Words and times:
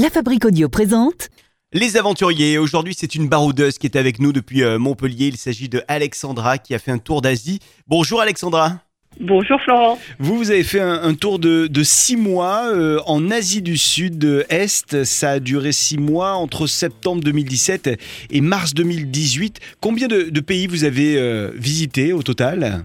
La 0.00 0.10
Fabrique 0.10 0.44
Audio 0.44 0.68
présente 0.68 1.28
Les 1.72 1.96
aventuriers, 1.96 2.56
aujourd'hui 2.56 2.94
c'est 2.96 3.16
une 3.16 3.26
baroudeuse 3.28 3.78
qui 3.78 3.88
est 3.88 3.96
avec 3.96 4.20
nous 4.20 4.32
depuis 4.32 4.62
euh, 4.62 4.78
Montpellier. 4.78 5.26
Il 5.26 5.36
s'agit 5.36 5.68
de 5.68 5.82
Alexandra 5.88 6.58
qui 6.58 6.72
a 6.72 6.78
fait 6.78 6.92
un 6.92 6.98
tour 6.98 7.20
d'Asie. 7.20 7.58
Bonjour 7.88 8.20
Alexandra. 8.20 8.78
Bonjour 9.18 9.60
Florent. 9.60 9.98
Vous, 10.20 10.36
vous 10.36 10.52
avez 10.52 10.62
fait 10.62 10.78
un, 10.78 11.02
un 11.02 11.14
tour 11.14 11.40
de, 11.40 11.66
de 11.66 11.82
six 11.82 12.16
mois 12.16 12.70
euh, 12.72 13.00
en 13.06 13.32
Asie 13.32 13.60
du 13.60 13.76
Sud-Est. 13.76 15.02
Ça 15.02 15.30
a 15.30 15.40
duré 15.40 15.72
six 15.72 15.98
mois 15.98 16.34
entre 16.34 16.68
septembre 16.68 17.24
2017 17.24 17.98
et 18.30 18.40
mars 18.40 18.74
2018. 18.74 19.58
Combien 19.80 20.06
de, 20.06 20.30
de 20.30 20.40
pays 20.40 20.68
vous 20.68 20.84
avez 20.84 21.16
euh, 21.18 21.50
visité 21.56 22.12
au 22.12 22.22
total? 22.22 22.84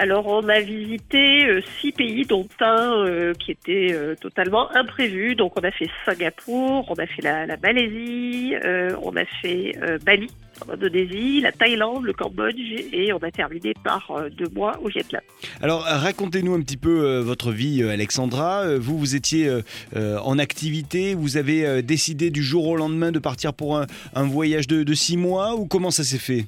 Alors 0.00 0.28
on 0.28 0.48
a 0.48 0.60
visité 0.60 1.44
euh, 1.44 1.60
six 1.80 1.90
pays 1.90 2.24
dont 2.24 2.46
un 2.60 3.04
euh, 3.04 3.34
qui 3.34 3.50
était 3.50 3.88
euh, 3.90 4.14
totalement 4.14 4.70
imprévu. 4.76 5.34
Donc 5.34 5.54
on 5.60 5.64
a 5.64 5.72
fait 5.72 5.88
Singapour, 6.06 6.86
on 6.88 6.94
a 6.94 7.06
fait 7.06 7.20
la, 7.20 7.46
la 7.46 7.56
Malaisie, 7.56 8.54
on 9.02 9.16
a 9.16 9.24
fait 9.42 9.76
Bali 10.06 10.28
en 10.60 10.72
la 11.42 11.52
Thaïlande, 11.52 12.04
le 12.04 12.12
Cambodge 12.12 12.60
et 12.92 13.12
on 13.12 13.18
a 13.18 13.30
terminé 13.32 13.74
par 13.82 14.12
deux 14.36 14.48
mois 14.54 14.78
au 14.82 14.88
Vietnam. 14.88 15.20
Alors 15.60 15.82
racontez-nous 15.82 16.54
un 16.54 16.60
petit 16.60 16.76
peu 16.76 17.18
votre 17.18 17.50
vie 17.50 17.82
Alexandra. 17.82 18.76
Vous, 18.76 18.98
vous 18.98 19.16
étiez 19.16 19.50
en 19.96 20.38
activité, 20.38 21.14
vous 21.14 21.36
avez 21.36 21.82
décidé 21.82 22.30
du 22.30 22.42
jour 22.42 22.68
au 22.68 22.76
lendemain 22.76 23.10
de 23.10 23.18
partir 23.18 23.52
pour 23.52 23.76
un, 23.76 23.86
un 24.14 24.24
voyage 24.24 24.68
de, 24.68 24.84
de 24.84 24.94
six 24.94 25.16
mois 25.16 25.56
ou 25.56 25.66
comment 25.66 25.90
ça 25.90 26.04
s'est 26.04 26.18
fait? 26.18 26.46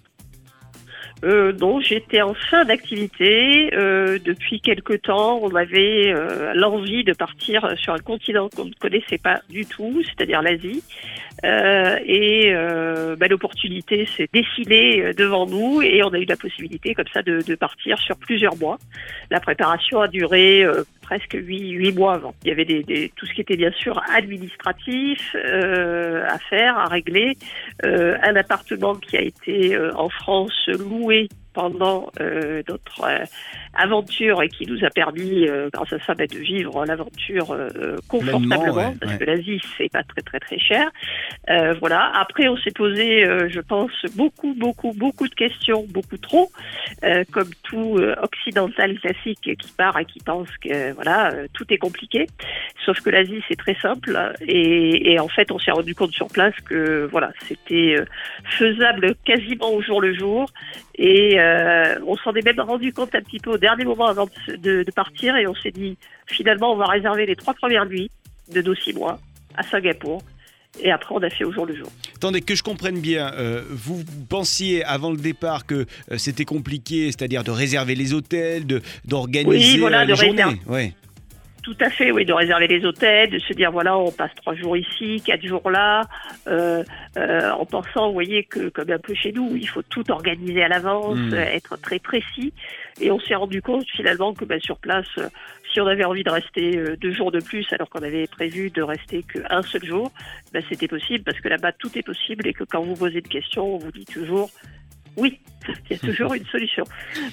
Euh, 1.24 1.52
donc 1.52 1.82
j'étais 1.82 2.22
en 2.22 2.34
fin 2.34 2.64
d'activité. 2.64 3.70
Euh, 3.74 4.18
depuis 4.24 4.60
quelque 4.60 4.94
temps, 4.94 5.40
on 5.42 5.54
avait 5.54 6.12
euh, 6.12 6.52
l'envie 6.54 7.04
de 7.04 7.12
partir 7.12 7.74
sur 7.76 7.92
un 7.92 7.98
continent 7.98 8.48
qu'on 8.48 8.64
ne 8.64 8.74
connaissait 8.74 9.18
pas 9.18 9.40
du 9.48 9.66
tout, 9.66 10.02
c'est-à-dire 10.04 10.42
l'Asie. 10.42 10.82
Euh, 11.44 11.96
et 12.04 12.52
euh, 12.52 13.16
bah, 13.16 13.26
l'opportunité 13.28 14.06
s'est 14.16 14.28
dessinée 14.32 15.14
devant 15.14 15.46
nous 15.46 15.80
et 15.82 16.02
on 16.02 16.12
a 16.12 16.18
eu 16.18 16.26
la 16.26 16.36
possibilité 16.36 16.94
comme 16.94 17.08
ça 17.12 17.22
de, 17.22 17.40
de 17.46 17.54
partir 17.54 17.98
sur 17.98 18.16
plusieurs 18.16 18.56
mois. 18.56 18.78
La 19.30 19.40
préparation 19.40 20.00
a 20.00 20.08
duré 20.08 20.64
presque 21.10 21.36
huit, 21.42 21.92
mois 21.92 22.14
avant. 22.14 22.34
Il 22.44 22.48
y 22.48 22.52
avait 22.52 23.10
tout 23.16 23.26
ce 23.26 23.34
qui 23.34 23.40
était 23.40 23.56
bien 23.56 23.72
sûr 23.72 24.00
administratif 24.14 25.34
euh, 25.34 26.24
à 26.28 26.38
faire, 26.38 26.78
à 26.78 26.84
régler. 26.84 27.36
Euh, 27.84 28.16
un 28.22 28.36
appartement 28.36 28.94
qui 28.94 29.16
a 29.16 29.22
été 29.22 29.74
euh, 29.74 29.90
en 29.96 30.08
France 30.08 30.68
loué 30.68 31.28
pendant 31.52 32.10
euh, 32.20 32.62
notre 32.68 33.04
euh, 33.04 33.24
aventure 33.74 34.42
et 34.42 34.48
qui 34.48 34.66
nous 34.66 34.84
a 34.84 34.90
permis, 34.90 35.48
euh, 35.48 35.68
grâce 35.72 35.92
à 35.92 35.98
ça, 36.00 36.14
bah, 36.14 36.26
de 36.26 36.38
vivre 36.38 36.84
l'aventure 36.84 37.52
euh, 37.52 37.96
confortablement, 38.08 38.74
ouais, 38.74 38.94
parce 39.00 39.12
ouais. 39.12 39.18
que 39.18 39.24
l'Asie, 39.24 39.60
c'est 39.76 39.90
pas 39.90 40.02
très 40.02 40.22
très 40.22 40.40
très 40.40 40.58
cher. 40.58 40.90
Voilà. 41.80 42.12
Après, 42.14 42.48
on 42.48 42.56
s'est 42.56 42.70
posé, 42.70 43.24
je 43.48 43.60
pense, 43.60 43.90
beaucoup, 44.14 44.54
beaucoup, 44.54 44.92
beaucoup 44.92 45.26
de 45.26 45.34
questions, 45.34 45.84
beaucoup 45.88 46.16
trop, 46.16 46.50
comme 47.32 47.50
tout 47.62 47.98
occidental 48.22 48.98
classique 49.00 49.40
qui 49.42 49.72
part 49.76 49.98
et 49.98 50.04
qui 50.04 50.20
pense 50.20 50.48
que 50.58 50.92
voilà, 50.92 51.32
tout 51.52 51.64
est 51.70 51.78
compliqué. 51.78 52.26
Sauf 52.84 53.00
que 53.00 53.10
l'Asie, 53.10 53.42
c'est 53.48 53.56
très 53.56 53.74
simple. 53.76 54.34
Et, 54.46 55.12
et 55.12 55.18
en 55.18 55.28
fait, 55.28 55.50
on 55.50 55.58
s'est 55.58 55.72
rendu 55.72 55.94
compte 55.94 56.12
sur 56.12 56.28
place 56.28 56.54
que 56.64 57.08
voilà, 57.10 57.32
c'était 57.46 57.96
faisable 58.44 59.14
quasiment 59.24 59.72
au 59.72 59.82
jour 59.82 60.00
le 60.00 60.14
jour. 60.14 60.46
Et 60.96 61.39
euh, 61.40 61.98
on 62.06 62.16
s'en 62.16 62.32
est 62.34 62.44
même 62.44 62.60
rendu 62.60 62.92
compte 62.92 63.14
un 63.14 63.22
petit 63.22 63.38
peu 63.40 63.50
au 63.50 63.58
dernier 63.58 63.84
moment 63.84 64.06
avant 64.06 64.26
de, 64.26 64.30
se- 64.46 64.56
de- 64.56 64.82
de 64.82 64.90
partir. 64.92 65.36
Et 65.36 65.46
on 65.46 65.54
s'est 65.54 65.70
dit, 65.70 65.96
finalement, 66.26 66.72
on 66.72 66.76
va 66.76 66.86
réserver 66.86 67.26
les 67.26 67.36
trois 67.36 67.54
premières 67.54 67.86
nuits 67.86 68.10
de 68.52 68.62
nos 68.62 68.74
six 68.74 68.92
mois 68.92 69.18
à 69.56 69.62
Singapour. 69.62 70.22
Et 70.80 70.92
après, 70.92 71.12
on 71.14 71.22
a 71.22 71.30
fait 71.30 71.44
au 71.44 71.52
jour 71.52 71.66
le 71.66 71.74
jour. 71.74 71.90
Attendez, 72.14 72.42
que 72.42 72.54
je 72.54 72.62
comprenne 72.62 73.00
bien, 73.00 73.32
euh, 73.34 73.62
vous 73.70 74.04
pensiez 74.28 74.84
avant 74.84 75.10
le 75.10 75.16
départ 75.16 75.66
que 75.66 75.74
euh, 76.12 76.16
c'était 76.16 76.44
compliqué, 76.44 77.06
c'est-à-dire 77.06 77.42
de 77.42 77.50
réserver 77.50 77.96
les 77.96 78.14
hôtels, 78.14 78.66
de 78.66 78.80
d'organiser 79.04 79.72
Oui, 79.74 79.78
voilà, 79.80 80.04
les 80.04 80.14
journées. 80.14 80.44
Ouais. 80.68 80.92
Tout 81.62 81.76
à 81.80 81.90
fait, 81.90 82.10
oui, 82.10 82.24
de 82.24 82.32
réserver 82.32 82.66
les 82.68 82.84
hôtels, 82.86 83.28
de 83.30 83.38
se 83.38 83.52
dire 83.52 83.70
voilà, 83.70 83.98
on 83.98 84.10
passe 84.10 84.30
trois 84.36 84.54
jours 84.54 84.76
ici, 84.76 85.22
quatre 85.24 85.44
jours 85.46 85.70
là, 85.70 86.02
euh, 86.48 86.82
euh, 87.18 87.50
en 87.50 87.66
pensant, 87.66 88.08
vous 88.08 88.14
voyez, 88.14 88.44
que 88.44 88.70
comme 88.70 88.90
un 88.90 88.98
peu 88.98 89.14
chez 89.14 89.32
nous, 89.32 89.54
il 89.56 89.68
faut 89.68 89.82
tout 89.82 90.10
organiser 90.10 90.62
à 90.62 90.68
l'avance, 90.68 91.18
Mm. 91.18 91.34
euh, 91.34 91.44
être 91.44 91.76
très 91.76 91.98
précis. 91.98 92.54
Et 93.00 93.10
on 93.10 93.20
s'est 93.20 93.34
rendu 93.34 93.60
compte 93.60 93.86
finalement 93.90 94.32
que 94.32 94.44
ben, 94.44 94.60
sur 94.60 94.78
place, 94.78 95.06
euh, 95.18 95.28
si 95.72 95.80
on 95.80 95.86
avait 95.86 96.04
envie 96.04 96.24
de 96.24 96.30
rester 96.30 96.76
euh, 96.78 96.96
deux 96.96 97.12
jours 97.12 97.30
de 97.30 97.40
plus 97.40 97.66
alors 97.72 97.88
qu'on 97.90 98.02
avait 98.02 98.26
prévu 98.26 98.70
de 98.70 98.82
rester 98.82 99.22
qu'un 99.22 99.62
seul 99.62 99.84
jour, 99.84 100.10
ben, 100.52 100.62
c'était 100.68 100.88
possible 100.88 101.24
parce 101.24 101.40
que 101.40 101.48
là-bas 101.48 101.72
tout 101.72 101.90
est 101.98 102.02
possible 102.02 102.46
et 102.46 102.52
que 102.54 102.64
quand 102.64 102.82
vous 102.82 102.94
posez 102.96 103.18
une 103.18 103.28
question, 103.28 103.74
on 103.74 103.78
vous 103.78 103.92
dit 103.92 104.06
toujours 104.06 104.50
oui, 105.16 105.40
il 105.90 105.96
y 105.96 105.98
a 105.98 105.98
toujours 105.98 106.34
une 106.34 106.46
solution. 106.46 106.84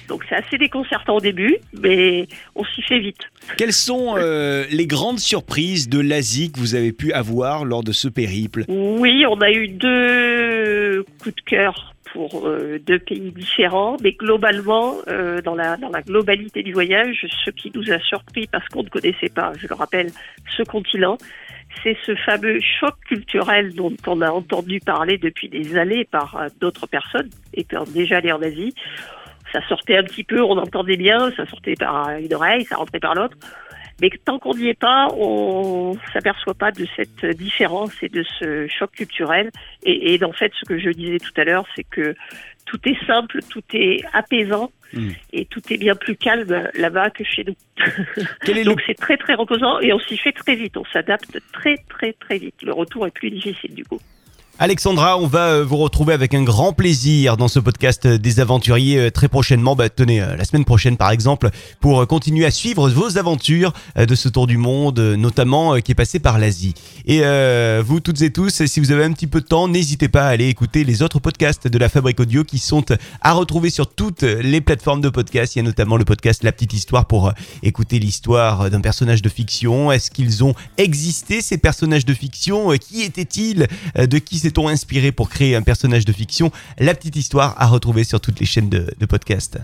Donc 0.08 0.24
c'est 0.28 0.36
assez 0.36 0.58
déconcertant 0.58 1.16
au 1.16 1.20
début, 1.20 1.56
mais 1.80 2.26
on 2.54 2.64
s'y 2.64 2.82
fait 2.82 2.98
vite. 2.98 3.20
Quelles 3.56 3.72
sont 3.72 4.16
euh, 4.16 4.64
les 4.70 4.86
grandes 4.86 5.18
surprises 5.18 5.88
de 5.88 6.00
l'Asie 6.00 6.52
que 6.52 6.58
vous 6.58 6.74
avez 6.74 6.92
pu 6.92 7.12
avoir 7.12 7.64
lors 7.64 7.82
de 7.82 7.92
ce 7.92 8.08
périple? 8.08 8.64
Oui, 8.68 9.24
on 9.28 9.40
a 9.40 9.50
eu 9.50 9.68
deux 9.68 11.04
coups 11.20 11.34
de 11.34 11.40
cœur 11.42 11.94
pour 12.12 12.46
euh, 12.46 12.78
deux 12.84 12.98
pays 12.98 13.32
différents, 13.32 13.96
mais 14.02 14.12
globalement, 14.12 14.96
euh, 15.08 15.40
dans, 15.42 15.54
la, 15.54 15.76
dans 15.76 15.90
la 15.90 16.02
globalité 16.02 16.62
du 16.62 16.72
voyage, 16.72 17.26
ce 17.44 17.50
qui 17.50 17.70
nous 17.74 17.90
a 17.90 17.98
surpris 18.00 18.46
parce 18.46 18.66
qu'on 18.68 18.82
ne 18.82 18.88
connaissait 18.88 19.28
pas, 19.28 19.52
je 19.58 19.66
le 19.66 19.74
rappelle, 19.74 20.10
ce 20.56 20.62
continent, 20.62 21.18
c'est 21.82 21.96
ce 22.04 22.14
fameux 22.16 22.60
choc 22.60 22.94
culturel 23.06 23.74
dont 23.74 23.94
on 24.06 24.20
a 24.20 24.30
entendu 24.30 24.80
parler 24.80 25.18
depuis 25.18 25.48
des 25.48 25.76
années 25.76 26.04
par 26.04 26.36
euh, 26.36 26.48
d'autres 26.60 26.86
personnes, 26.86 27.30
étant 27.54 27.84
déjà 27.84 28.18
allé 28.18 28.32
en 28.32 28.42
Asie. 28.42 28.74
Ça 29.52 29.66
sortait 29.68 29.96
un 29.96 30.02
petit 30.02 30.24
peu, 30.24 30.42
on 30.42 30.58
entendait 30.58 30.96
bien, 30.96 31.30
ça 31.32 31.46
sortait 31.46 31.74
par 31.74 32.10
une 32.10 32.32
oreille, 32.34 32.64
ça 32.64 32.76
rentrait 32.76 33.00
par 33.00 33.14
l'autre. 33.14 33.36
Mais 34.00 34.10
tant 34.24 34.38
qu'on 34.38 34.54
n'y 34.54 34.68
est 34.68 34.78
pas, 34.78 35.08
on 35.16 35.96
s'aperçoit 36.12 36.54
pas 36.54 36.70
de 36.70 36.86
cette 36.94 37.26
différence 37.36 37.92
et 38.02 38.08
de 38.08 38.22
ce 38.38 38.68
choc 38.68 38.92
culturel. 38.92 39.50
Et 39.84 40.22
en 40.22 40.32
fait, 40.32 40.52
ce 40.60 40.68
que 40.68 40.78
je 40.78 40.90
disais 40.90 41.18
tout 41.18 41.32
à 41.36 41.44
l'heure, 41.44 41.66
c'est 41.74 41.82
que 41.82 42.14
tout 42.64 42.78
est 42.88 43.06
simple, 43.06 43.40
tout 43.50 43.64
est 43.72 44.04
apaisant 44.12 44.70
Mm. 44.92 45.10
et 45.32 45.44
tout 45.44 45.60
est 45.70 45.76
bien 45.76 45.94
plus 45.94 46.16
calme 46.16 46.70
là-bas 46.74 47.10
que 47.10 47.24
chez 47.24 47.44
nous. 47.44 47.54
Quel 48.44 48.58
est 48.58 48.64
le 48.64 48.70
Donc 48.70 48.82
c'est 48.86 48.94
très 48.94 49.16
très 49.16 49.34
reposant 49.34 49.80
et 49.80 49.92
on 49.92 49.98
s'y 49.98 50.16
fait 50.16 50.32
très 50.32 50.54
vite. 50.54 50.76
On 50.76 50.84
s'adapte 50.92 51.38
très 51.52 51.76
très 51.88 52.12
très 52.14 52.38
vite. 52.38 52.62
Le 52.62 52.72
retour 52.72 53.06
est 53.06 53.10
plus 53.10 53.30
difficile 53.30 53.74
du 53.74 53.84
coup. 53.84 54.00
Alexandra, 54.60 55.16
on 55.18 55.28
va 55.28 55.50
euh, 55.50 55.64
vous 55.64 55.76
retrouver 55.76 56.12
avec 56.12 56.34
un 56.34 56.42
grand 56.42 56.72
plaisir 56.72 57.36
dans 57.36 57.46
ce 57.46 57.60
podcast 57.60 58.08
des 58.08 58.40
aventuriers 58.40 58.98
euh, 58.98 59.10
très 59.12 59.28
prochainement. 59.28 59.76
Bah, 59.76 59.88
tenez, 59.88 60.20
euh, 60.20 60.34
la 60.34 60.44
semaine 60.44 60.64
prochaine 60.64 60.96
par 60.96 61.12
exemple, 61.12 61.50
pour 61.78 62.04
continuer 62.08 62.44
à 62.44 62.50
suivre 62.50 62.90
vos 62.90 63.18
aventures 63.18 63.72
de 63.96 64.14
ce 64.16 64.28
tour 64.28 64.48
du 64.48 64.56
monde, 64.56 64.98
notamment 64.98 65.76
qui 65.80 65.92
est 65.92 65.94
passé 65.94 66.18
par 66.18 66.40
l'Asie. 66.40 66.74
Et 67.06 67.22
vous 67.82 68.00
toutes 68.00 68.20
et 68.22 68.32
tous, 68.32 68.64
si 68.66 68.80
vous 68.80 68.90
avez 68.90 69.04
un 69.04 69.12
petit 69.12 69.26
peu 69.26 69.40
de 69.40 69.46
temps, 69.46 69.68
n'hésitez 69.68 70.08
pas 70.08 70.24
à 70.24 70.28
aller 70.28 70.48
écouter 70.48 70.84
les 70.84 71.02
autres 71.02 71.20
podcasts 71.20 71.68
de 71.68 71.78
la 71.78 71.88
Fabrique 71.88 72.18
Audio 72.20 72.44
qui 72.44 72.58
sont 72.58 72.84
à 73.20 73.32
retrouver 73.32 73.70
sur 73.70 73.86
toutes 73.86 74.22
les 74.22 74.60
plateformes 74.60 75.00
de 75.00 75.08
podcast. 75.08 75.54
Il 75.54 75.58
y 75.58 75.60
a 75.60 75.64
notamment 75.64 75.96
le 75.96 76.04
podcast 76.04 76.42
La 76.42 76.52
Petite 76.52 76.72
Histoire 76.72 77.06
pour 77.06 77.32
écouter 77.62 77.98
l'histoire 77.98 78.70
d'un 78.70 78.80
personnage 78.80 79.22
de 79.22 79.28
fiction. 79.28 79.92
Est-ce 79.92 80.10
qu'ils 80.10 80.42
ont 80.44 80.54
existé 80.76 81.40
ces 81.42 81.58
personnages 81.58 82.04
de 82.04 82.14
fiction? 82.14 82.70
Qui 82.72 83.02
étaient-ils? 83.02 83.66
De 83.96 84.18
qui 84.18 84.47
s'est-on 84.48 84.68
inspiré 84.68 85.12
pour 85.12 85.28
créer 85.28 85.56
un 85.56 85.62
personnage 85.62 86.06
de 86.06 86.12
fiction? 86.12 86.50
La 86.78 86.94
petite 86.94 87.16
histoire 87.16 87.54
à 87.58 87.66
retrouver 87.66 88.02
sur 88.02 88.20
toutes 88.20 88.40
les 88.40 88.46
chaînes 88.46 88.70
de, 88.70 88.86
de 88.98 89.06
podcast. 89.06 89.58